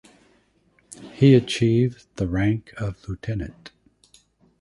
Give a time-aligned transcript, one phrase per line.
[1.13, 3.69] He achieved the rank of lieutenant.